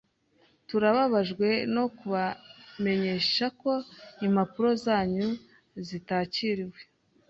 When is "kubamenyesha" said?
1.97-3.45